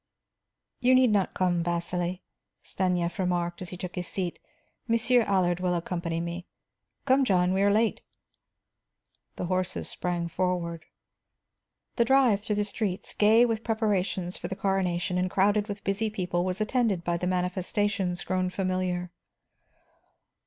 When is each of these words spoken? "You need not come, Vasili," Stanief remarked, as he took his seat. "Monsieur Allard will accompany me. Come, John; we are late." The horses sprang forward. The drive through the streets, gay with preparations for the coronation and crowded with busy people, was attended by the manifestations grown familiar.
"You 0.79 0.95
need 0.95 1.11
not 1.11 1.35
come, 1.35 1.63
Vasili," 1.63 2.23
Stanief 2.63 3.19
remarked, 3.19 3.61
as 3.61 3.69
he 3.69 3.77
took 3.77 3.93
his 3.93 4.07
seat. 4.07 4.39
"Monsieur 4.87 5.21
Allard 5.21 5.59
will 5.59 5.75
accompany 5.75 6.19
me. 6.19 6.47
Come, 7.05 7.23
John; 7.23 7.53
we 7.53 7.61
are 7.61 7.69
late." 7.71 8.01
The 9.35 9.45
horses 9.45 9.89
sprang 9.89 10.27
forward. 10.27 10.85
The 11.97 12.05
drive 12.05 12.41
through 12.41 12.55
the 12.55 12.65
streets, 12.65 13.13
gay 13.13 13.45
with 13.45 13.63
preparations 13.63 14.37
for 14.37 14.47
the 14.47 14.55
coronation 14.55 15.19
and 15.19 15.29
crowded 15.29 15.67
with 15.67 15.83
busy 15.83 16.09
people, 16.09 16.43
was 16.43 16.59
attended 16.59 17.03
by 17.03 17.17
the 17.17 17.27
manifestations 17.27 18.23
grown 18.23 18.49
familiar. 18.49 19.11